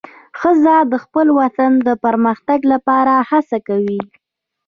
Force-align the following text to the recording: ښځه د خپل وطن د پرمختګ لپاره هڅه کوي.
ښځه 0.39 0.75
د 0.91 0.93
خپل 1.03 1.27
وطن 1.39 1.71
د 1.87 1.89
پرمختګ 2.05 2.59
لپاره 2.73 3.13
هڅه 3.29 3.57
کوي. 3.67 4.01